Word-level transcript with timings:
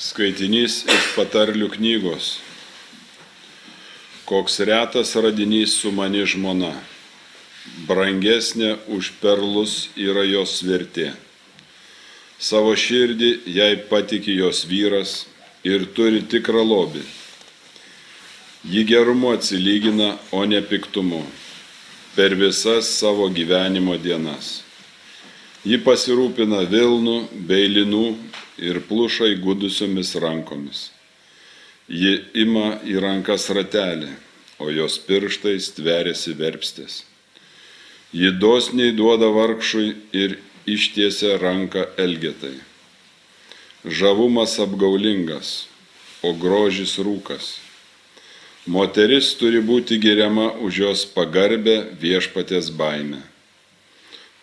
Skaitinys 0.00 0.78
iš 0.88 1.08
patarlių 1.12 1.66
knygos. 1.74 2.38
Koks 4.24 4.54
retas 4.64 5.10
radinys 5.20 5.74
su 5.76 5.90
mani 5.92 6.22
žmona. 6.24 6.70
Brangesnė 7.84 8.78
už 8.96 9.10
perlus 9.20 9.74
yra 10.00 10.24
jos 10.24 10.54
vertė. 10.64 11.10
Savo 12.40 12.72
širdį 12.72 13.30
jai 13.58 13.74
patiki 13.92 14.38
jos 14.38 14.62
vyras 14.70 15.12
ir 15.68 15.84
turi 15.92 16.24
tikrą 16.24 16.64
lobį. 16.64 17.04
Ji 18.72 18.86
gerumu 18.88 19.34
atsilygina, 19.36 20.14
o 20.32 20.46
ne 20.48 20.64
piktumu 20.64 21.20
per 22.16 22.38
visas 22.40 22.88
savo 22.96 23.28
gyvenimo 23.28 24.00
dienas. 24.00 24.62
Ji 25.60 25.76
pasirūpina 25.84 26.64
Vilnų 26.72 27.20
bei 27.44 27.68
Linų 27.68 28.06
ir 28.60 28.80
pluša 28.88 29.32
įgudusiomis 29.34 30.14
rankomis. 30.22 30.88
Ji 31.90 32.20
ima 32.38 32.76
į 32.86 33.00
rankas 33.02 33.48
ratelį, 33.50 34.12
o 34.60 34.68
jos 34.70 34.98
pirštais 35.06 35.72
tveriasi 35.78 36.36
verpstės. 36.38 37.00
Ji 38.12 38.30
dosniai 38.42 38.92
duoda 38.94 39.30
vargšui 39.32 39.88
ir 40.12 40.36
ištiesia 40.68 41.38
ranką 41.40 41.86
elgetai. 41.98 42.58
Žavumas 43.84 44.58
apgaulingas, 44.60 45.66
o 46.22 46.34
grožis 46.36 46.98
rūkas. 47.00 47.56
Moteris 48.68 49.32
turi 49.40 49.62
būti 49.64 49.96
geriama 49.98 50.50
už 50.60 50.80
jos 50.84 51.04
pagarbę 51.14 51.76
viešpatės 52.02 52.68
baimę. 52.76 53.22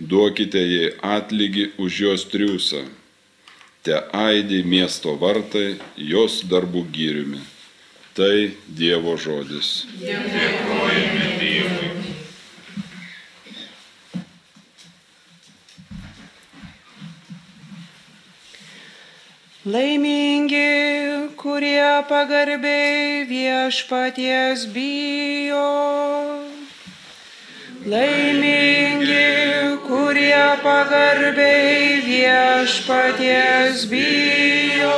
Duokite 0.02 0.62
jai 0.62 0.90
atlygį 1.02 1.68
už 1.78 2.00
jos 2.02 2.26
triūsą. 2.32 2.82
Te 3.88 3.96
aidį 4.20 4.58
miesto 4.68 5.14
vartai 5.16 5.78
jos 5.96 6.42
darbų 6.52 6.82
gyriumi. 6.92 7.38
Tai 8.18 8.50
Dievo 8.80 9.14
žodis. 9.16 9.70
Dėkojame 10.02 11.30
Dievui. 11.40 11.94
Laimingi, 19.72 21.32
kurie 21.40 21.88
pagarbiai 22.12 23.24
viešpaties 23.32 24.68
bijo. 24.76 25.64
Laimingi, 27.88 29.80
kurie 29.88 30.48
pagarbiai 30.64 32.02
viešpaties 32.08 33.86
bijo. 33.92 34.98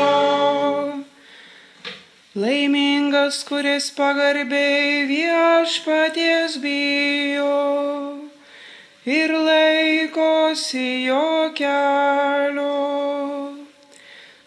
Laimingas, 2.36 3.44
kuris 3.46 3.92
pagarbiai 3.94 5.06
viešpaties 5.12 6.58
bijo 6.64 8.26
ir 9.06 9.32
laikosi 9.34 11.06
jo 11.06 11.54
kelio 11.54 12.74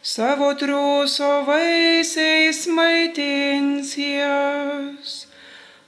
savo 0.03 0.51
triūso 0.59 1.31
vaisiais 1.47 2.67
maitins 2.67 3.95
jas, 3.99 5.27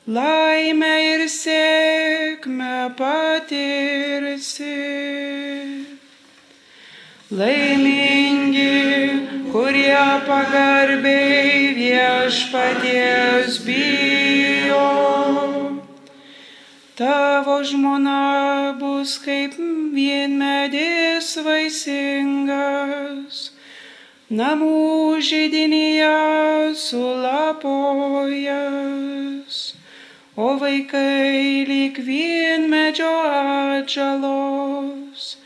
laimę 0.07 0.95
ir 1.15 1.23
sėkmę 1.33 2.93
patirsi. 2.99 4.81
Laimingi, 7.35 8.75
kurie 9.53 10.05
pagarbiai 10.29 11.73
viešpaties 11.79 13.59
bijo. 13.65 14.91
Tavo 16.95 17.59
žmona 17.65 18.77
bus 18.79 19.19
kaip 19.19 19.57
vienmedis 19.59 21.35
vaisingas 21.43 23.51
namų 24.31 25.21
žydinyje 25.21 26.75
sulapojęs, 26.75 29.74
o 30.37 30.59
vaikai 30.59 31.65
lyg 31.69 31.99
vienmedžio 32.07 33.15
atžalos 33.81 35.37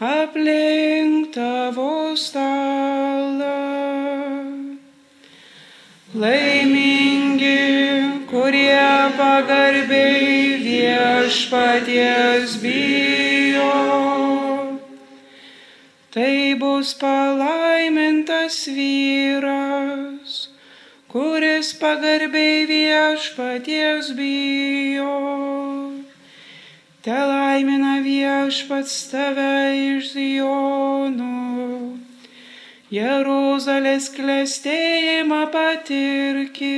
aplink 0.00 1.34
tavo 1.34 2.14
stalą. 2.14 3.58
Laimingi, 6.14 7.60
kurie 8.30 9.12
pagarbiai 9.18 10.56
viešpaties 10.64 12.50
bijo 12.62 13.18
tai 16.18 16.54
bus 16.58 16.94
palaimintas 16.94 18.66
vyras, 18.76 20.07
kuris 21.18 21.68
pagarbiai 21.80 22.66
viešpaties 22.70 24.06
bijo. 24.18 25.14
Te 27.02 27.16
laimina 27.30 27.94
viešpats 28.04 28.94
tave 29.10 29.54
iš 29.96 30.12
Zijonų, 30.12 31.38
Jeruzalės 32.94 34.06
klestėjimą 34.14 35.42
patirki, 35.54 36.70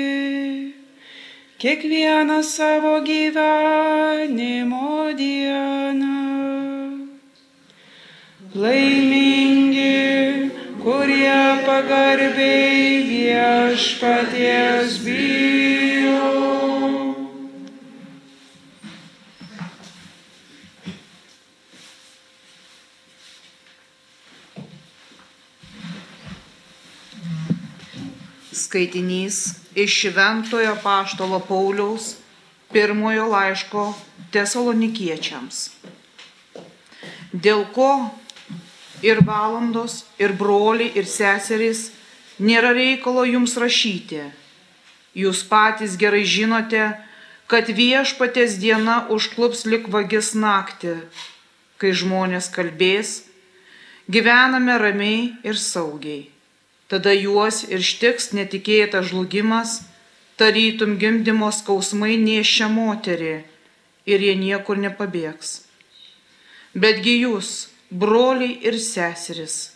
kiekvieną 1.60 2.40
savo 2.54 2.94
gyvenimo 3.10 4.94
dieną. 5.20 6.16
Laimingi, 8.56 9.29
viešpaties 13.80 14.98
bijo. 15.04 16.20
Skaitinys 28.52 29.54
iš 29.74 30.00
Šventojo 30.00 30.76
Paštolo 30.82 31.40
Pauliaus 31.40 32.16
pirmojo 32.72 33.28
laiško 33.32 33.94
tesalonikiečiams. 34.30 35.70
Dėl 37.32 37.64
ko 37.72 38.10
ir 39.02 39.24
valandos, 39.24 40.04
ir 40.18 40.36
broliai, 40.36 40.92
ir 40.94 41.08
seserys 41.08 41.88
nėra 42.40 42.72
reikalo 42.76 43.26
jums 43.28 43.56
rašyti. 43.60 44.24
Jūs 45.14 45.44
patys 45.50 45.96
gerai 46.00 46.24
žinote, 46.24 46.90
kad 47.50 47.68
viešpatės 47.68 48.56
diena 48.62 49.04
užklups 49.10 49.66
lik 49.66 49.88
vagis 49.92 50.32
naktį, 50.38 50.96
kai 51.82 51.90
žmonės 51.92 52.48
kalbės, 52.54 53.24
gyvename 54.08 54.76
ramiai 54.78 55.22
ir 55.46 55.58
saugiai. 55.58 56.28
Tada 56.90 57.14
juos 57.14 57.62
ir 57.70 57.82
štiks 57.86 58.32
netikėtas 58.34 59.10
žlugimas, 59.10 59.80
tarytum 60.38 60.96
gimdymo 60.98 61.50
skausmai 61.54 62.16
nešia 62.18 62.70
moterį 62.72 63.34
ir 64.10 64.24
jie 64.26 64.34
niekur 64.38 64.80
nepabėgs. 64.80 65.52
Betgi 66.74 67.20
jūs, 67.26 67.68
broliai 67.90 68.56
ir 68.66 68.78
seseris, 68.78 69.72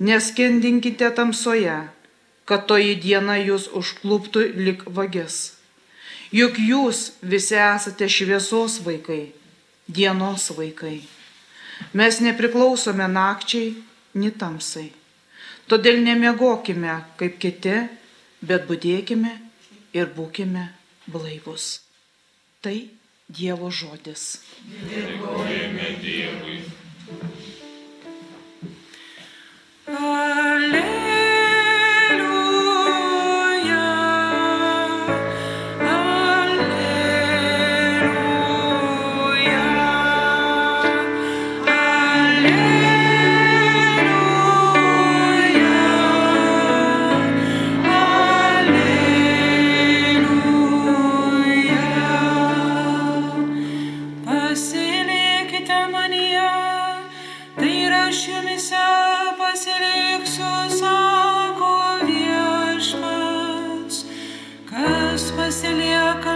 neskendinkite 0.00 1.10
tamsoje, 1.14 1.76
kad 2.48 2.66
toji 2.66 2.96
diena 2.98 3.36
jūs 3.38 3.68
užkluptų 3.76 4.46
lik 4.56 4.84
vagis. 4.88 5.56
Juk 6.34 6.58
jūs 6.62 7.12
visi 7.22 7.58
esate 7.58 8.08
šviesos 8.08 8.80
vaikai, 8.86 9.32
dienos 9.86 10.50
vaikai. 10.56 11.00
Mes 11.96 12.20
nepriklausome 12.22 13.06
nakčiai, 13.10 13.74
ni 14.14 14.30
tamsai. 14.30 14.90
Todėl 15.70 16.00
nemiegokime 16.02 16.96
kaip 17.18 17.38
kiti, 17.42 17.76
bet 18.42 18.66
būdėkime 18.70 19.36
ir 19.94 20.10
būkime 20.16 20.66
blaivus. 21.06 21.80
Tai 22.60 22.78
Dievo 23.30 23.70
žodis. 23.70 24.40
Dėkojame 24.90 25.90
Dievui. 26.02 26.79
pasilikite 54.50 55.80
manyje, 55.92 56.50
tai 57.56 57.74
ir 57.84 57.92
aš 57.94 58.18
jumise 58.28 58.86
pasiliksiu, 59.38 60.54
sako 60.80 61.74
viešpats, 62.08 63.96
kas 64.70 65.24
pasilieka. 65.36 66.29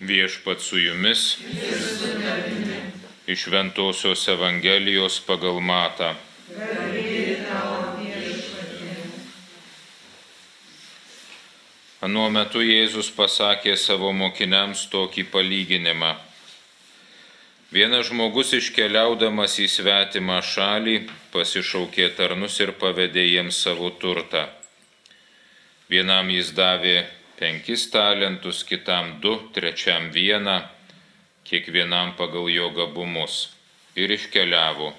Viešpat 0.00 0.60
su 0.60 0.78
jumis. 0.78 1.38
Iš 3.26 3.46
Ventosios 3.46 4.28
Evangelijos 4.28 5.20
pagal 5.26 5.58
Matą. 5.60 6.12
Anuo 12.00 12.28
metu 12.30 12.62
Jėzus 12.62 13.10
pasakė 13.10 13.74
savo 13.74 14.12
mokiniams 14.14 14.86
tokį 14.92 15.26
palyginimą. 15.34 16.14
Vienas 17.74 18.06
žmogus 18.12 18.54
iškeliaudamas 18.54 19.58
į 19.58 19.66
svetimą 19.66 20.38
šalį 20.46 20.96
pasišaukė 21.34 22.12
tarnus 22.14 22.62
ir 22.62 22.76
pavedė 22.78 23.26
jiems 23.26 23.58
savo 23.66 23.90
turtą. 23.90 24.46
Vienam 25.90 26.30
jis 26.30 26.54
davė 26.54 27.17
penkis 27.38 27.88
talentus, 27.90 28.64
kitam 28.66 29.18
du, 29.22 29.36
trečiam 29.54 30.10
vieną, 30.14 30.60
kiekvienam 31.48 32.16
pagal 32.18 32.50
jo 32.52 32.70
gabumus 32.76 33.48
ir 33.96 34.12
iškeliavo. 34.12 34.92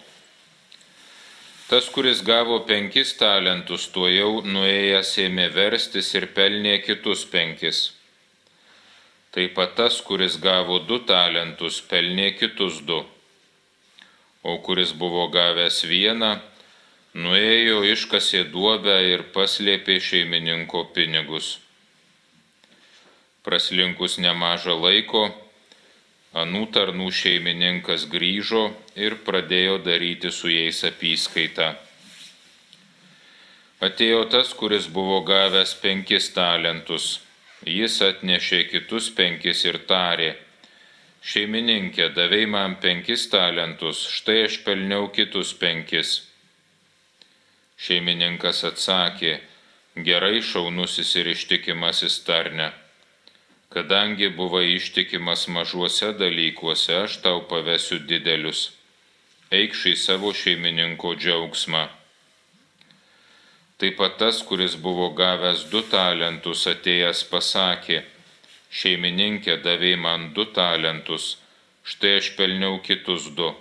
Tas, 1.70 1.86
kuris 1.94 2.24
gavo 2.26 2.64
penkis 2.66 3.12
talentus, 3.20 3.86
tuo 3.94 4.08
jau 4.10 4.40
nuėjęs 4.42 5.12
ėmė 5.28 5.46
verstis 5.54 6.10
ir 6.18 6.26
pelnė 6.34 6.80
kitus 6.82 7.28
penkis. 7.30 7.82
Taip 9.30 9.54
pat 9.54 9.76
tas, 9.78 10.00
kuris 10.02 10.40
gavo 10.42 10.80
du 10.90 10.98
talentus, 11.06 11.78
pelnė 11.92 12.32
kitus 12.40 12.82
du. 12.90 13.04
O 14.42 14.58
kuris 14.66 14.96
buvo 14.98 15.28
gavęs 15.30 15.84
vieną, 15.86 16.32
nuėjo 17.14 17.84
iškasė 17.94 18.48
duobę 18.50 18.98
ir 19.14 19.28
paslėpė 19.36 20.00
šeimininko 20.02 20.88
pinigus. 20.96 21.60
Praslinkus 23.50 24.20
nemažą 24.22 24.76
laiko, 24.78 25.24
Anų 26.38 26.68
tarnų 26.70 27.08
šeimininkas 27.10 28.04
grįžo 28.06 28.68
ir 28.94 29.16
pradėjo 29.26 29.80
daryti 29.82 30.30
su 30.30 30.52
jais 30.52 30.84
apyskaitą. 30.86 31.72
Atėjo 33.82 34.28
tas, 34.30 34.52
kuris 34.54 34.86
buvo 34.94 35.24
gavęs 35.26 35.74
penkis 35.82 36.28
talentus. 36.36 37.08
Jis 37.66 37.96
atnešė 38.06 38.60
kitus 38.70 39.08
penkis 39.10 39.64
ir 39.66 39.80
tarė, 39.90 40.36
šeimininkė, 41.26 42.12
davai 42.14 42.46
man 42.46 42.76
penkis 42.84 43.26
talentus, 43.32 44.04
štai 44.20 44.44
aš 44.44 44.60
pelniau 44.68 45.10
kitus 45.10 45.56
penkis. 45.58 46.12
Šeimininkas 47.82 48.62
atsakė, 48.70 49.34
gerai 49.98 50.44
šaunusis 50.52 51.16
ir 51.18 51.32
ištikimasis 51.34 52.22
tarne 52.30 52.70
kadangi 53.70 54.30
buvai 54.30 54.74
ištikimas 54.74 55.48
mažuose 55.48 56.14
dalykuose, 56.18 56.96
aš 57.06 57.22
tau 57.24 57.44
pavesiu 57.50 58.00
didelius. 58.12 58.72
Eikš 59.54 59.86
į 59.92 59.96
savo 59.98 60.34
šeimininko 60.34 61.14
džiaugsmą. 61.18 61.84
Taip 63.80 63.96
pat 64.02 64.18
tas, 64.22 64.42
kuris 64.44 64.76
buvo 64.76 65.10
gavęs 65.18 65.70
du 65.72 65.82
talentus, 65.94 66.66
atėjęs 66.74 67.24
pasakė, 67.32 68.02
šeimininkė 68.82 69.62
davė 69.64 69.96
man 69.98 70.30
du 70.34 70.46
talentus, 70.58 71.38
štai 71.86 72.18
aš 72.20 72.34
pelniau 72.38 72.82
kitus 72.86 73.30
du. 73.38 73.54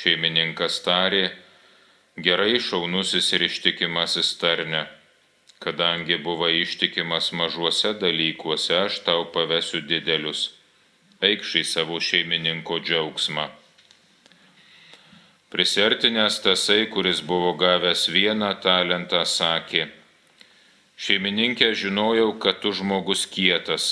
Šeimininkas 0.00 0.82
tarė, 0.84 1.24
gerai 2.16 2.58
šaunusis 2.60 3.32
ir 3.36 3.46
ištikimasis 3.52 4.34
tarne 4.40 4.88
kadangi 5.58 6.18
buvai 6.18 6.60
ištikimas 6.60 7.32
mažuose 7.32 7.92
dalykuose, 8.00 8.74
aš 8.86 9.00
tau 9.06 9.24
pavesiu 9.34 9.82
didelius. 9.82 10.50
Eikš 11.22 11.54
į 11.60 11.64
savo 11.66 11.98
šeimininko 12.08 12.78
džiaugsmą. 12.78 13.48
Prisertinės 15.50 16.38
tasai, 16.44 16.84
kuris 16.92 17.22
buvo 17.30 17.54
gavęs 17.58 18.04
vieną 18.14 18.52
talentą, 18.62 19.24
sakė, 19.26 19.88
šeimininkė 21.06 21.72
žinojau, 21.82 22.34
kad 22.42 22.60
tu 22.62 22.72
žmogus 22.76 23.24
kietas, 23.32 23.88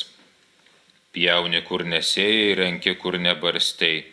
pjauni 1.16 1.64
kur 1.66 1.82
nesėjai, 1.88 2.54
renki 2.60 2.94
kur 3.00 3.18
nebarstei. 3.18 4.04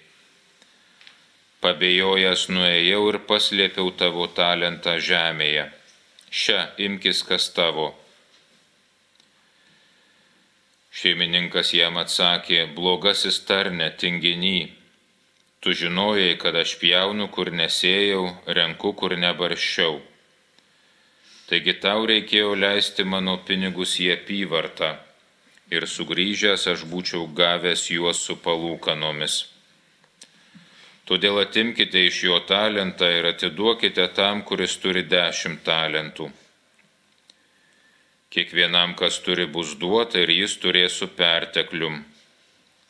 Pabėjojęs 1.61 2.49
nuėjau 2.49 3.05
ir 3.11 3.21
paslėpiau 3.29 3.93
tavo 3.99 4.25
talentą 4.41 4.97
žemėje 4.97 5.69
šią 6.33 6.61
imkis 6.81 7.21
kas 7.27 7.51
tavo. 7.53 7.91
Šeimininkas 10.93 11.73
jam 11.77 11.99
atsakė, 12.01 12.65
blogasis 12.73 13.39
tarne, 13.45 13.91
tinginy, 14.01 14.71
tu 15.61 15.73
žinojai, 15.77 16.33
kad 16.41 16.57
aš 16.57 16.75
pjaunu, 16.81 17.29
kur 17.33 17.53
nesėjau, 17.53 18.25
renku, 18.57 18.93
kur 18.97 19.13
nebarščiau. 19.17 20.01
Taigi 21.49 21.77
tau 21.85 22.05
reikėjo 22.09 22.53
leisti 22.57 23.05
mano 23.05 23.37
pinigus 23.45 23.97
į 24.01 24.13
apyvartą 24.17 24.93
ir 25.73 25.85
sugrįžęs 25.89 26.65
aš 26.73 26.85
būčiau 26.89 27.27
gavęs 27.37 27.89
juos 27.93 28.21
su 28.25 28.37
palūkanomis. 28.41 29.52
Todėl 31.09 31.41
atimkite 31.41 32.05
iš 32.07 32.21
jo 32.29 32.37
talentą 32.47 33.09
ir 33.11 33.27
atiduokite 33.33 34.05
tam, 34.15 34.43
kuris 34.47 34.77
turi 34.79 35.03
dešimt 35.03 35.63
talentų. 35.67 36.29
Kiekvienam, 38.33 38.95
kas 38.97 39.19
turi, 39.25 39.45
bus 39.45 39.75
duota 39.81 40.23
ir 40.23 40.31
jis 40.31 40.55
turės 40.63 40.95
su 41.01 41.09
perteklium, 41.17 41.99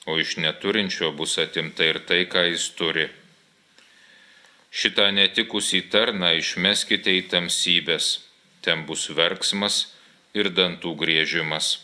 o 0.06 0.20
iš 0.22 0.38
neturinčio 0.46 1.10
bus 1.18 1.40
atimta 1.42 1.90
ir 1.90 2.00
tai, 2.08 2.22
ką 2.30 2.46
jis 2.52 2.70
turi. 2.78 3.08
Šitą 4.74 5.10
netikusį 5.18 5.82
tarną 5.94 6.32
išmeskite 6.38 7.18
į 7.18 7.26
tamsybės, 7.34 8.12
ten 8.62 8.86
bus 8.88 9.10
verksmas 9.10 9.82
ir 10.38 10.54
dantų 10.54 10.94
griežimas. 11.02 11.76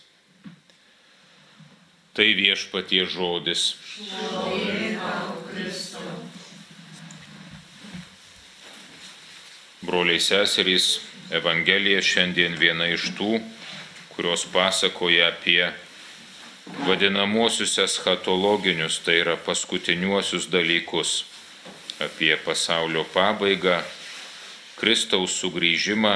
Tai 2.14 2.30
viešpatie 2.38 3.06
žodis. 3.06 3.74
Broliai 9.90 10.20
seserys, 10.22 11.00
Evangelija 11.34 12.02
šiandien 12.06 12.54
viena 12.62 12.86
iš 12.94 13.08
tų, 13.18 13.40
kurios 14.14 14.44
pasakoja 14.54 15.32
apie 15.32 15.64
vadinamosius 16.86 17.74
eschatologinius, 17.82 19.00
tai 19.02 19.16
yra 19.24 19.34
paskutiniuosius 19.48 20.46
dalykus, 20.54 21.16
apie 22.06 22.38
pasaulio 22.46 23.08
pabaigą, 23.16 23.80
Kristaus 24.78 25.40
sugrįžimą 25.42 26.14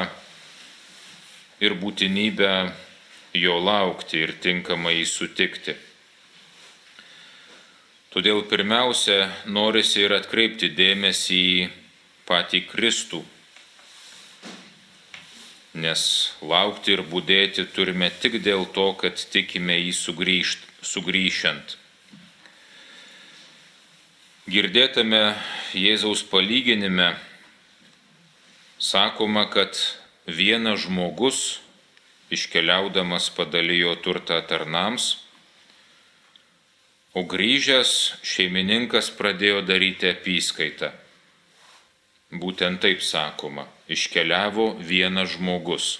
ir 1.65 1.73
būtinybę 1.81 2.53
jo 3.41 3.57
laukti 3.57 4.21
ir 4.21 4.37
tinkamai 4.37 4.99
jį 4.99 5.11
sutikti. 5.17 5.79
Todėl 8.13 8.45
pirmiausia, 8.45 9.31
norisi 9.49 10.05
ir 10.05 10.13
atkreipti 10.21 10.69
dėmesį 10.77 11.45
į 11.57 11.71
patį 12.29 12.67
Kristų 12.69 13.25
nes 15.73 16.01
laukti 16.41 16.93
ir 16.93 17.01
būdėti 17.09 17.65
turime 17.73 18.11
tik 18.21 18.37
dėl 18.45 18.67
to, 18.75 18.93
kad 18.93 19.17
tikime 19.17 19.79
jį 19.79 19.93
sugrįžt, 19.97 20.67
sugrįšiant. 20.85 21.77
Girdėtame 24.53 25.33
Jėzaus 25.73 26.21
palyginime 26.29 27.13
sakoma, 28.77 29.47
kad 29.49 29.79
vienas 30.27 30.83
žmogus 30.85 31.59
iškeliaudamas 32.33 33.31
padalijo 33.33 33.95
turtą 34.03 34.41
tarnams, 34.45 35.23
o 37.17 37.23
grįžęs 37.29 38.19
šeimininkas 38.25 39.09
pradėjo 39.15 39.61
daryti 39.65 40.11
apyskaitą. 40.11 40.91
Būtent 42.33 42.81
taip 42.81 43.05
sakoma 43.05 43.69
iškeliavo 43.91 44.73
vienas 44.79 45.35
žmogus, 45.35 45.99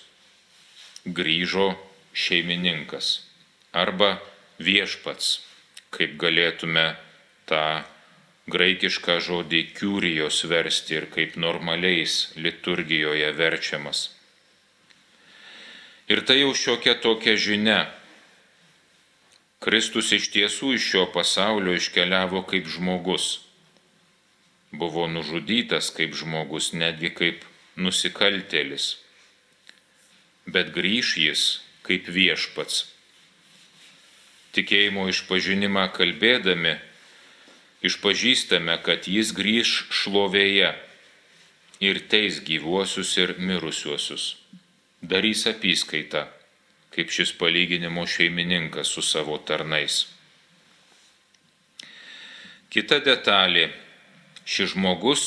grįžo 1.05 1.73
šeimininkas 2.13 3.23
arba 3.73 4.17
viešpats, 4.63 5.41
kaip 5.93 6.15
galėtume 6.21 6.93
tą 7.49 7.83
graikišką 8.53 9.19
žodį 9.23 9.61
kiurijos 9.77 10.43
versti 10.51 10.99
ir 10.99 11.07
kaip 11.11 11.37
normaliais 11.39 12.33
liturgijoje 12.35 13.31
verčiamas. 13.35 14.09
Ir 16.11 16.23
tai 16.27 16.41
jau 16.41 16.51
šiokia 16.51 16.97
tokia 16.99 17.35
žinia. 17.39 17.87
Kristus 19.63 20.11
iš 20.11 20.27
tiesų 20.33 20.73
iš 20.75 20.89
šio 20.91 21.05
pasaulio 21.15 21.77
iškeliavo 21.79 22.43
kaip 22.49 22.67
žmogus. 22.67 23.39
Buvo 24.75 25.07
nužudytas 25.07 25.93
kaip 25.95 26.17
žmogus, 26.19 26.73
netgi 26.75 27.13
kaip 27.15 27.45
nusikaltėlis, 27.75 28.97
bet 30.45 30.73
grįž 30.75 31.17
jis 31.17 31.43
kaip 31.83 32.07
viešpats. 32.07 32.89
tikėjimo 34.53 35.07
išpažinimą 35.09 35.87
kalbėdami, 35.97 36.75
išpažįstame, 37.81 38.77
kad 38.85 39.07
jis 39.09 39.33
grįž 39.33 39.71
šlovėje 39.89 40.69
ir 41.81 41.99
teis 42.11 42.39
gyvuosius 42.45 43.17
ir 43.17 43.33
mirusiuosius. 43.39 44.35
Darys 45.01 45.47
apyskaitą, 45.49 46.27
kaip 46.93 47.09
šis 47.11 47.33
palyginimo 47.39 48.05
šeimininkas 48.05 48.93
su 48.93 49.01
savo 49.01 49.39
tarnais. 49.41 50.05
Kita 52.69 53.01
detalė. 53.05 53.71
Šis 54.45 54.73
žmogus 54.73 55.23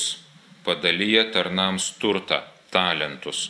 padalyja 0.67 1.29
tarnams 1.31 1.93
turtą, 2.01 2.41
talentus. 2.71 3.47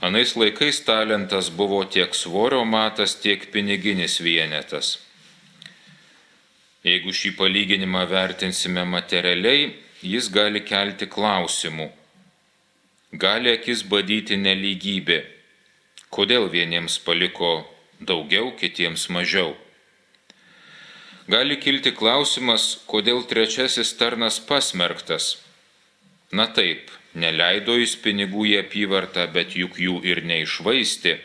Anais 0.00 0.32
laikais 0.36 0.80
talentas 0.80 1.50
buvo 1.52 1.84
tiek 1.84 2.14
svorio 2.16 2.64
matas, 2.64 3.18
tiek 3.20 3.50
piniginis 3.52 4.16
vienetas. 4.24 4.96
Jeigu 6.80 7.12
šį 7.12 7.34
palyginimą 7.36 8.06
vertinsime 8.08 8.86
materialiai, 8.88 9.74
jis 10.00 10.30
gali 10.32 10.62
kelti 10.64 11.04
klausimų. 11.04 11.90
Gali 13.12 13.52
akis 13.52 13.84
badyti 13.84 14.38
neligybė. 14.40 15.18
Kodėl 16.08 16.48
vieniems 16.48 16.96
paliko 17.04 17.52
daugiau, 18.00 18.54
kitiems 18.56 19.10
mažiau? 19.12 19.52
Gali 21.28 21.60
kilti 21.60 21.92
klausimas, 21.92 22.80
kodėl 22.88 23.20
trečiasis 23.28 23.92
tarnas 24.00 24.40
pasmerktas. 24.40 25.34
Na 26.32 26.46
taip, 26.46 26.90
neleido 27.18 27.74
jis 27.74 27.96
pinigų 28.04 28.44
į 28.52 28.54
apyvartą, 28.60 29.26
bet 29.34 29.56
juk 29.58 29.80
jų 29.82 29.98
ir 30.06 30.22
neišvaisti. 30.30 31.16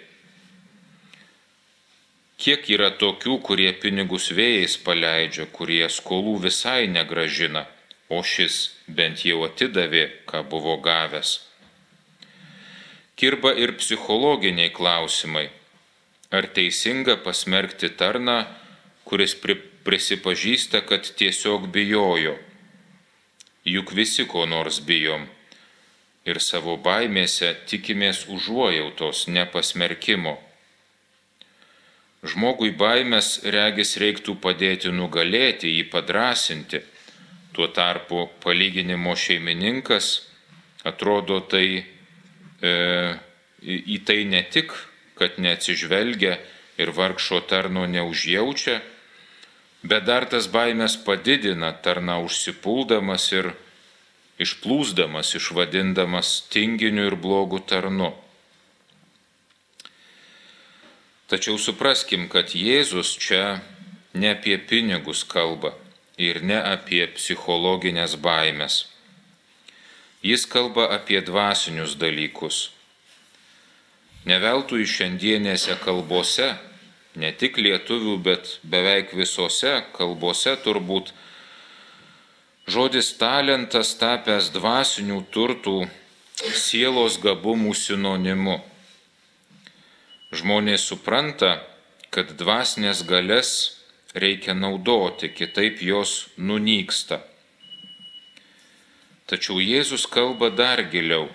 Kiek 2.42 2.66
yra 2.74 2.90
tokių, 3.02 3.38
kurie 3.46 3.70
pinigus 3.82 4.32
vėjais 4.34 4.80
paleidžia, 4.86 5.46
kurie 5.56 5.86
skolų 5.90 6.40
visai 6.48 6.88
negražina, 6.92 7.68
o 8.10 8.24
šis 8.26 8.58
bent 8.88 9.22
jau 9.30 9.44
atidavė, 9.46 10.08
ką 10.30 10.42
buvo 10.50 10.76
gavęs. 10.82 11.38
Kirba 13.16 13.54
ir 13.56 13.78
psichologiniai 13.78 14.74
klausimai. 14.76 15.48
Ar 16.34 16.50
teisinga 16.58 17.16
pasmerkti 17.24 17.94
tarną, 17.96 18.42
kuris 19.08 19.38
pri, 19.40 19.56
prisipažįsta, 19.86 20.82
kad 20.90 21.08
tiesiog 21.22 21.70
bijojo? 21.72 22.36
Juk 23.65 23.95
visi 23.98 24.27
ko 24.29 24.45
nors 24.45 24.77
bijom 24.86 25.25
ir 26.25 26.38
savo 26.41 26.75
baimėse 26.81 27.51
tikimės 27.69 28.25
užuojautos, 28.29 29.25
nepasmerkimo. 29.29 30.36
Žmogui 32.25 32.72
baimės 32.77 33.39
regis 33.53 33.95
reiktų 34.01 34.38
padėti 34.41 34.93
nugalėti, 34.93 35.69
jį 35.69 35.86
padrasinti. 35.93 36.81
Tuo 37.53 37.67
tarpu 37.74 38.25
palyginimo 38.43 39.13
šeimininkas 39.15 40.10
atrodo 40.86 41.39
tai, 41.50 41.86
e, 42.62 42.74
į 43.65 43.98
tai 44.05 44.24
ne 44.29 44.41
tik, 44.50 44.74
kad 45.17 45.38
neatsižvelgia 45.41 46.38
ir 46.81 46.91
vargšo 46.91 47.41
tarno 47.50 47.86
neužjaučia, 47.89 48.81
bet 49.86 50.06
dar 50.10 50.25
tas 50.30 50.48
baimės 50.50 50.98
padidina 51.06 51.72
tarna 51.86 52.18
užsipuldamas 52.25 53.30
ir 53.38 53.51
išplūsdamas, 54.42 55.36
išvadindamas 55.38 56.32
tinginiu 56.51 57.08
ir 57.12 57.15
blogu 57.15 57.62
tarnu. 57.62 58.12
Tačiau 61.30 61.58
supraskim, 61.58 62.27
kad 62.30 62.54
Jėzus 62.54 63.15
čia 63.22 63.62
ne 64.13 64.34
apie 64.36 64.58
pinigus 64.62 65.24
kalba 65.25 65.74
ir 66.22 66.42
ne 66.44 66.60
apie 66.60 67.06
psichologinės 67.15 68.18
baimės. 68.22 68.84
Jis 70.25 70.46
kalba 70.50 70.88
apie 70.96 71.20
dvasinius 71.22 71.96
dalykus. 72.01 72.70
Neveltui 74.25 74.88
šiandienėse 74.89 75.75
kalbose, 75.84 76.56
ne 77.15 77.31
tik 77.31 77.57
lietuvių, 77.57 78.17
bet 78.24 78.57
beveik 78.63 79.13
visose 79.15 79.77
kalbose 79.95 80.55
turbūt 80.65 81.13
Žodis 82.65 83.12
talentas 83.22 83.91
tapęs 84.01 84.48
dvasinių 84.50 85.19
turtų 85.29 85.84
sielos 86.57 87.19
gabumų 87.22 87.75
sinonimu. 87.77 88.55
Žmonės 90.34 90.88
supranta, 90.89 91.60
kad 92.10 92.34
dvasinės 92.39 93.03
galės 93.05 93.51
reikia 94.17 94.55
naudoti, 94.57 95.29
kitaip 95.29 95.84
jos 95.86 96.15
nunyksta. 96.41 97.22
Tačiau 99.29 99.62
Jėzus 99.62 100.07
kalba 100.10 100.50
dar 100.50 100.81
giliau, 100.89 101.29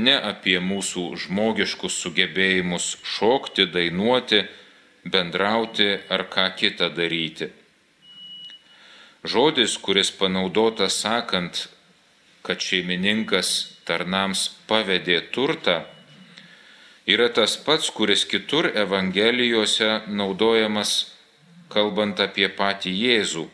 ne 0.00 0.16
apie 0.16 0.56
mūsų 0.64 1.10
žmogiškus 1.26 2.00
sugebėjimus 2.06 2.94
šokti, 3.04 3.68
dainuoti, 3.68 4.46
bendrauti 5.12 5.88
ar 6.14 6.26
ką 6.32 6.50
kitą 6.58 6.92
daryti 6.94 7.52
Žodis, 9.24 9.76
kuris 9.82 10.12
panaudotas 10.14 11.00
sakant, 11.02 11.66
kad 12.46 12.62
šeimininkas 12.62 13.48
tarnams 13.84 14.44
pavedė 14.70 15.18
turtą, 15.34 15.82
yra 17.04 17.26
tas 17.34 17.56
pats, 17.58 17.90
kuris 17.90 18.22
kitur 18.30 18.70
Evangelijose 18.70 19.90
naudojamas 20.06 20.92
kalbant 21.68 22.22
apie 22.22 22.46
patį 22.46 22.94
Jėzų 22.94 23.44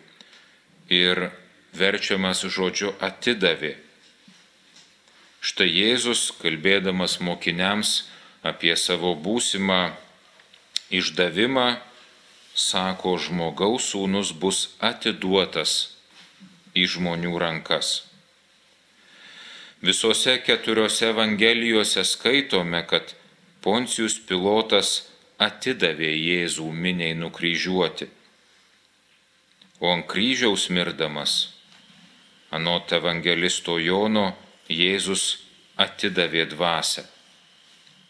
ir 0.92 1.30
verčiamas 1.72 2.44
žodžiu 2.44 2.92
atidavė. 3.00 3.74
Štai 5.40 5.70
Jėzus, 5.72 6.28
kalbėdamas 6.44 7.18
mokiniams 7.24 8.02
apie 8.44 8.76
savo 8.76 9.16
būsimą 9.16 9.94
išdavimą, 10.98 11.68
sako, 12.54 13.16
žmogaus 13.18 13.90
sūnus 13.92 14.32
bus 14.38 14.68
atiduotas 14.78 15.94
į 16.74 16.86
žmonių 16.94 17.34
rankas. 17.38 18.04
Visose 19.84 20.38
keturiose 20.40 21.10
Evangelijose 21.10 22.04
skaitome, 22.08 22.80
kad 22.88 23.12
Poncijus 23.64 24.16
pilotas 24.28 25.10
atidavė 25.40 26.12
Jėzų 26.14 26.70
miniai 26.72 27.16
nukryžiuoti. 27.18 28.08
O 29.80 29.90
ant 29.90 30.06
kryžiaus 30.08 30.68
mirdamas, 30.72 31.34
anot 32.54 32.92
evangelisto 32.96 33.76
Jono, 33.82 34.30
Jėzus 34.70 35.24
atidavė 35.76 36.46
dvasę. 36.54 37.04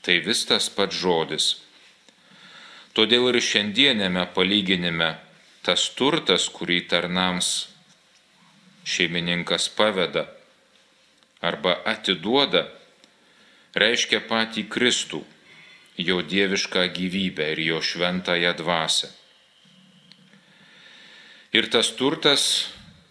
Tai 0.05 0.19
vis 0.27 0.45
tas 0.47 0.69
pats 0.71 1.01
žodis 1.01 1.64
Todėl 2.95 3.33
ir 3.33 3.41
šiandienėme 3.43 4.23
palyginime 4.37 5.17
tas 5.67 5.89
turtas, 5.99 6.47
kurį 6.47 6.85
tarnams 6.93 7.49
šeimininkas 8.87 9.67
paveda 9.75 10.29
arba 11.45 11.75
atiduoda, 11.91 12.69
reiškia 13.75 14.21
patį 14.29 14.67
Kristų, 14.71 15.25
jo 15.99 16.21
dievišką 16.23 16.87
gyvybę 16.95 17.51
ir 17.57 17.61
jo 17.67 17.81
šventąją 17.83 18.55
dvasę. 18.61 19.11
Ir 21.55 21.69
tas 21.71 21.91
turtas 21.99 22.45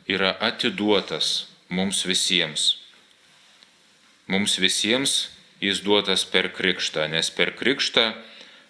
yra 0.08 0.34
atiduotas 0.48 1.48
mums 1.70 2.04
visiems. 2.08 2.64
Mums 4.28 4.58
visiems 4.60 5.14
jis 5.64 5.80
duotas 5.84 6.26
per 6.28 6.50
krikštą, 6.56 7.08
nes 7.12 7.30
per 7.32 7.54
krikštą 7.60 8.12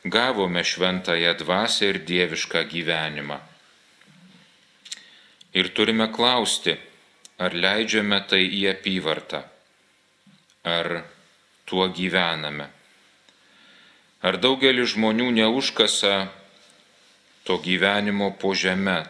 gavome 0.06 0.64
šventąją 0.64 1.34
dvasę 1.34 1.86
ir 1.86 1.98
dievišką 2.04 2.64
gyvenimą. 2.68 3.40
Ir 5.54 5.70
turime 5.72 6.08
klausti, 6.12 6.76
ar 7.40 7.56
leidžiame 7.56 8.20
tai 8.28 8.44
į 8.44 8.64
apyvartą, 8.74 9.44
ar 10.64 11.04
tuo 11.66 11.88
gyvename. 11.88 12.68
Ar 14.24 14.38
daugelis 14.44 14.96
žmonių 14.96 15.30
neužkasa 15.40 16.28
to 17.48 17.58
gyvenimo 17.64 18.32
po 18.40 18.52
žemę, 18.56 19.06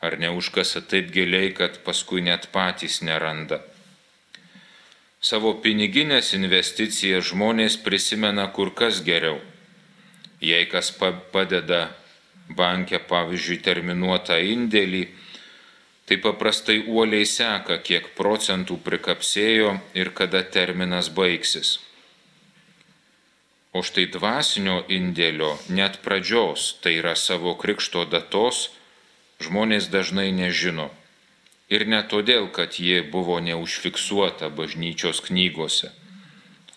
ar 0.00 0.18
neužkasa 0.18 0.84
taip 0.86 1.10
giliai, 1.10 1.50
kad 1.54 1.80
paskui 1.82 2.22
net 2.22 2.50
patys 2.54 3.00
neranda. 3.02 3.58
Savo 5.24 5.54
piniginės 5.64 6.34
investicijas 6.36 7.32
žmonės 7.32 7.78
prisimena 7.80 8.46
kur 8.52 8.74
kas 8.74 9.00
geriau 9.02 9.40
Jei 10.44 10.66
kas 10.68 10.90
padeda 11.32 11.86
bankė, 12.52 13.00
pavyzdžiui, 13.08 13.62
terminuotą 13.64 14.36
indėlį, 14.44 15.06
tai 16.04 16.18
paprastai 16.20 16.82
uoliai 16.84 17.24
seka, 17.24 17.78
kiek 17.80 18.10
procentų 18.18 18.76
prikapsėjo 18.84 19.78
ir 19.96 20.12
kada 20.18 20.42
terminas 20.44 21.08
baigsis. 21.08 21.78
O 23.74 23.82
štai 23.82 24.04
dvasinio 24.12 24.84
indėlio 24.92 25.54
net 25.72 25.98
pradžios, 26.04 26.74
tai 26.82 26.98
yra 27.00 27.16
savo 27.18 27.56
krikšto 27.58 28.04
datos, 28.06 28.68
žmonės 29.42 29.88
dažnai 29.90 30.28
nežino. 30.30 30.90
Ir 31.72 31.86
ne 31.88 32.02
todėl, 32.06 32.50
kad 32.54 32.76
ji 32.78 33.00
buvo 33.14 33.40
neužfiksuota 33.42 34.52
bažnyčios 34.52 35.24
knygose, 35.24 35.90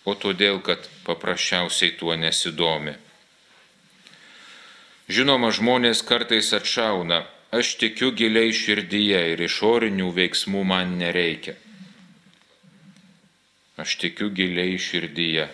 o 0.07 0.15
todėl, 0.15 0.57
kad 0.63 0.87
paprasčiausiai 1.05 1.91
tuo 1.99 2.15
nesidomi. 2.15 2.95
Žinoma, 5.07 5.53
žmonės 5.55 6.01
kartais 6.03 6.49
atšauna, 6.51 7.21
aš 7.55 7.77
tikiu 7.79 8.09
giliai 8.11 8.51
širdyje 8.51 9.21
ir 9.33 9.43
išorinių 9.45 10.09
veiksmų 10.17 10.63
man 10.67 10.97
nereikia. 10.99 11.53
Aš 13.79 13.93
tikiu 14.01 14.27
giliai 14.35 14.75
širdyje. 14.75 15.45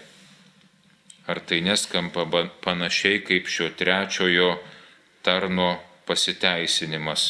Ar 1.29 1.41
tai 1.45 1.60
neskamba 1.62 2.25
panašiai 2.65 3.22
kaip 3.27 3.45
šio 3.45 3.69
trečiojo 3.77 4.55
tarno 5.22 5.69
pasiteisinimas? 6.10 7.27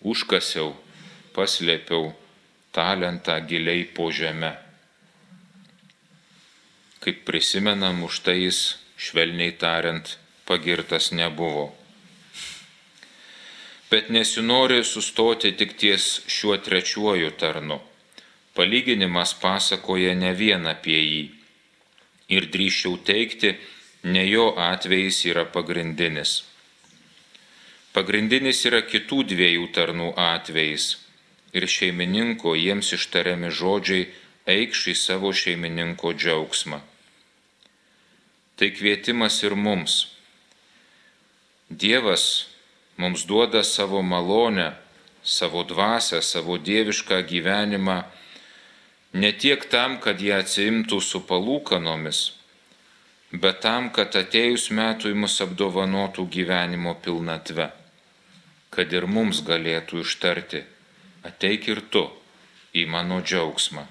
Užkasiau, 0.00 0.72
paslėpiau 1.36 2.14
talentą 2.72 3.36
giliai 3.44 3.84
po 3.84 4.08
žemę. 4.08 4.54
Kaip 7.04 7.20
prisimenam, 7.28 8.00
už 8.08 8.24
tai 8.24 8.38
jis, 8.46 8.80
švelniai 8.96 9.52
tariant, 9.60 10.16
pagirtas 10.46 11.10
nebuvo. 11.12 11.70
Bet 13.90 14.10
nesinori 14.14 14.84
sustoti 14.84 15.50
tik 15.58 15.74
ties 15.78 16.04
šiuo 16.30 16.56
trečiuoju 16.66 17.30
tarnu. 17.40 17.80
Palyginimas 18.54 19.34
pasakoja 19.42 20.14
ne 20.14 20.30
vien 20.40 20.66
apie 20.70 21.00
jį. 21.00 21.24
Ir 22.36 22.46
drįščiau 22.54 23.00
teikti, 23.08 23.56
ne 24.14 24.22
jo 24.28 24.46
atvejis 24.68 25.24
yra 25.32 25.44
pagrindinis. 25.56 26.36
Pagrindinis 27.90 28.62
yra 28.70 28.84
kitų 28.86 29.24
dviejų 29.32 29.66
tarnų 29.74 30.12
atvejis. 30.26 30.86
Ir 31.50 31.66
šeimininko 31.66 32.54
jiems 32.54 32.92
ištariami 32.94 33.50
žodžiai 33.50 34.06
eikš 34.54 34.86
į 34.92 34.96
savo 35.00 35.34
šeimininko 35.34 36.14
džiaugsmą. 36.14 36.78
Tai 38.54 38.68
kvietimas 38.78 39.42
ir 39.42 39.58
mums 39.58 39.98
Dievas 41.70 42.46
mums 42.96 43.26
duoda 43.26 43.62
savo 43.62 44.02
malonę, 44.02 44.72
savo 45.22 45.62
dvasę, 45.64 46.22
savo 46.22 46.58
dievišką 46.58 47.22
gyvenimą 47.22 48.02
ne 49.12 49.32
tiek 49.32 49.64
tam, 49.70 49.98
kad 50.02 50.18
jie 50.18 50.34
atsiimtų 50.34 50.98
su 50.98 51.20
palūkanomis, 51.28 52.20
bet 53.32 53.62
tam, 53.62 53.90
kad 53.94 54.18
atėjus 54.18 54.70
metui 54.74 55.14
mus 55.14 55.38
apdovanotų 55.46 56.26
gyvenimo 56.26 56.96
pilnatve, 57.04 57.70
kad 58.74 58.92
ir 58.92 59.06
mums 59.06 59.44
galėtų 59.46 60.02
ištarti, 60.02 60.64
ateik 61.22 61.70
ir 61.70 61.86
tu 61.90 62.06
į 62.74 62.86
mano 62.90 63.22
džiaugsmą. 63.22 63.86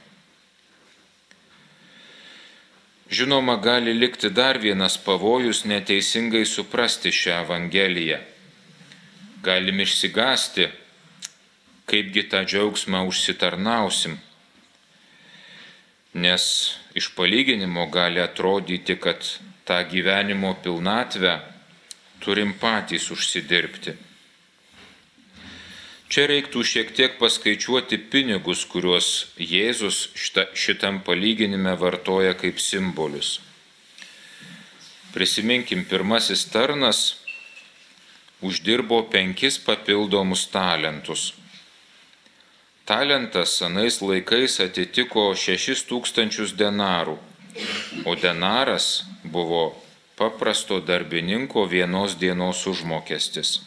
Žinoma, 3.10 3.56
gali 3.56 3.94
likti 3.94 4.30
dar 4.30 4.60
vienas 4.62 4.98
pavojus 5.02 5.64
neteisingai 5.66 6.46
suprasti 6.46 7.10
šią 7.10 7.40
Evangeliją. 7.44 8.20
Galim 9.42 9.80
išsigasti, 9.82 10.68
kaipgi 11.90 12.28
tą 12.30 12.44
džiaugsmą 12.46 13.02
užsitarnausim. 13.10 14.20
Nes 16.14 16.46
iš 16.94 17.10
palyginimo 17.18 17.88
gali 17.90 18.22
atrodyti, 18.22 19.00
kad 19.02 19.26
tą 19.66 19.82
gyvenimo 19.90 20.54
pilnatvę 20.64 21.40
turim 22.20 22.54
patys 22.62 23.10
užsidirbti. 23.12 24.09
Čia 26.10 26.24
reiktų 26.26 26.64
šiek 26.66 26.88
tiek 26.98 27.20
paskaičiuoti 27.20 28.00
pinigus, 28.10 28.64
kuriuos 28.66 29.28
Jėzus 29.38 30.08
šita, 30.18 30.48
šitam 30.58 31.04
palyginime 31.06 31.76
vartoja 31.78 32.32
kaip 32.34 32.58
simbolius. 32.58 33.36
Prisiminkim, 35.14 35.84
pirmasis 35.86 36.48
tarnas 36.50 37.04
uždirbo 38.42 39.04
penkis 39.14 39.60
papildomus 39.62 40.48
talentus. 40.50 41.30
Talentas 42.90 43.60
anais 43.62 44.02
laikais 44.02 44.58
atitiko 44.66 45.30
šešis 45.38 45.86
tūkstančius 45.94 46.58
denarų, 46.58 47.20
o 48.10 48.18
denaras 48.18 49.04
buvo 49.22 49.76
paprasto 50.18 50.82
darbininko 50.82 51.70
vienos 51.70 52.18
dienos 52.18 52.66
užmokestis. 52.66 53.60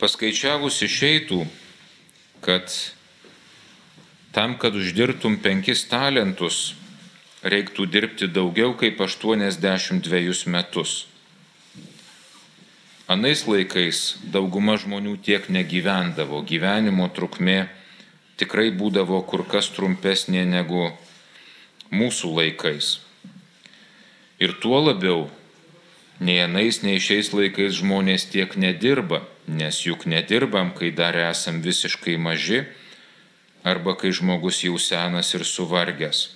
Paskaičiavus 0.00 0.78
išeitų, 0.86 1.42
kad 2.40 2.72
tam, 4.32 4.54
kad 4.56 4.72
uždirbtum 4.72 5.34
penkis 5.44 5.82
talentus, 5.90 6.72
reiktų 7.44 7.84
dirbti 7.84 8.28
daugiau 8.32 8.72
kaip 8.80 9.00
82 9.04 10.48
metus. 10.48 10.94
Anais 13.10 13.42
laikais 13.44 14.14
dauguma 14.32 14.78
žmonių 14.80 15.18
tiek 15.20 15.48
negyvendavo, 15.52 16.40
gyvenimo 16.48 17.08
trukmė 17.12 17.66
tikrai 18.40 18.70
būdavo 18.72 19.18
kur 19.28 19.44
kas 19.44 19.68
trumpesnė 19.74 20.46
negu 20.48 20.86
mūsų 21.92 22.30
laikais. 22.36 23.00
Ir 24.40 24.54
tuo 24.62 24.78
labiau, 24.80 25.26
nei 26.24 26.38
anais, 26.40 26.80
nei 26.80 27.02
šiais 27.02 27.34
laikais 27.36 27.76
žmonės 27.82 28.30
tiek 28.32 28.56
nedirba, 28.56 29.26
nes 29.50 29.82
juk 29.86 30.06
nedirbam, 30.06 30.70
kai 30.76 30.90
dar 30.94 31.16
esam 31.18 31.60
visiškai 31.64 32.16
maži 32.16 32.62
arba 33.64 33.96
kai 33.98 34.12
žmogus 34.14 34.62
jau 34.64 34.78
senas 34.78 35.34
ir 35.34 35.44
suvargęs. 35.44 36.28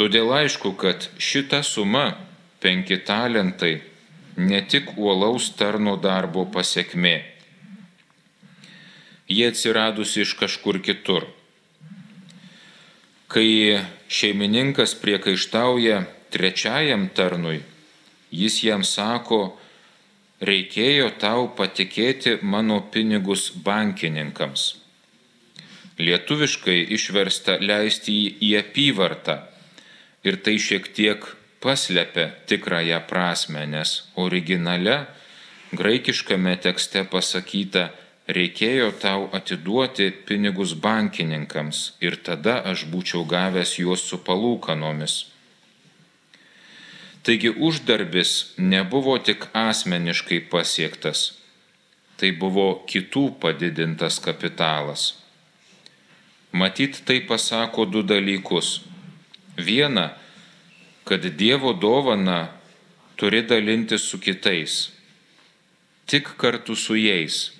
Todėl 0.00 0.32
aišku, 0.32 0.72
kad 0.80 1.10
šita 1.20 1.60
suma, 1.66 2.14
penki 2.62 2.96
talentai, 3.04 3.82
ne 4.40 4.60
tik 4.64 4.94
uolaus 4.96 5.50
tarno 5.58 5.96
darbo 6.00 6.46
pasiekmė. 6.48 7.18
Jie 9.30 9.50
atsiradusi 9.52 10.24
iš 10.24 10.34
kažkur 10.40 10.80
kitur. 10.82 11.28
Kai 13.30 13.78
šeimininkas 14.10 14.96
priekaištauja 14.98 16.00
trečiajam 16.34 17.06
tarnui, 17.14 17.60
jis 18.34 18.62
jam 18.64 18.82
sako, 18.82 19.60
reikėjo 20.40 21.10
tau 21.20 21.48
patikėti 21.56 22.38
mano 22.42 22.80
pinigus 22.92 23.50
bankininkams. 23.64 24.66
Lietuviškai 26.00 26.78
išversta 26.96 27.58
leisti 27.60 28.14
jį 28.16 28.28
į 28.46 28.50
apyvartą 28.62 29.36
ir 30.24 30.40
tai 30.44 30.56
šiek 30.56 30.88
tiek 30.96 31.26
paslepia 31.60 32.30
tikrąją 32.48 33.02
prasme, 33.08 33.66
nes 33.68 33.96
originale 34.16 35.02
graikiškame 35.76 36.56
tekste 36.64 37.04
pasakyta, 37.04 37.90
reikėjo 38.30 38.90
tau 39.02 39.26
atiduoti 39.36 40.08
pinigus 40.26 40.72
bankininkams 40.86 41.82
ir 42.00 42.16
tada 42.24 42.60
aš 42.72 42.86
būčiau 42.92 43.26
gavęs 43.28 43.76
juos 43.82 44.06
su 44.08 44.20
palūkanomis. 44.24 45.26
Taigi 47.22 47.50
uždarbis 47.50 48.54
nebuvo 48.56 49.18
tik 49.18 49.46
asmeniškai 49.52 50.40
pasiektas, 50.52 51.34
tai 52.16 52.30
buvo 52.32 52.68
kitų 52.88 53.26
padidintas 53.42 54.16
kapitalas. 54.24 55.10
Matyt, 56.52 57.02
tai 57.06 57.20
pasako 57.28 57.84
du 57.84 58.02
dalykus. 58.02 58.80
Viena, 59.56 60.08
kad 61.04 61.22
Dievo 61.36 61.72
dovana 61.72 62.48
turi 63.16 63.42
dalinti 63.42 63.98
su 63.98 64.18
kitais. 64.18 64.88
Tik 66.10 66.34
kartu 66.40 66.74
su 66.74 66.96
jais, 66.96 67.52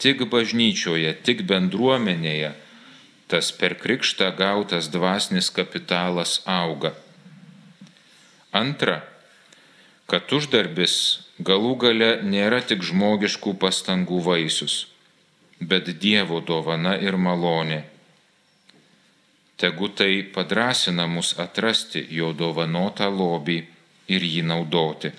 tik 0.00 0.24
bažnyčioje, 0.32 1.14
tik 1.22 1.44
bendruomenėje 1.46 2.52
tas 3.32 3.48
per 3.56 3.72
krikštą 3.80 4.28
gautas 4.36 4.90
dvasinis 4.92 5.48
kapitalas 5.56 6.40
auga. 6.44 6.92
Antra, 8.52 8.98
kad 10.04 10.28
uždarbis 10.36 10.94
galų 11.40 11.76
gale 11.80 12.10
nėra 12.20 12.60
tik 12.60 12.82
žmogiškų 12.84 13.54
pastangų 13.62 14.18
vaisius, 14.26 14.74
bet 15.60 15.88
Dievo 16.02 16.42
dovana 16.44 16.98
ir 17.00 17.16
malonė. 17.16 17.80
Tegu 19.56 19.88
tai 19.88 20.20
padrasina 20.34 21.06
mus 21.08 21.32
atrasti 21.40 22.04
jo 22.10 22.32
dovanotą 22.36 23.08
lobį 23.08 23.58
ir 24.12 24.26
jį 24.26 24.42
naudoti. 24.44 25.12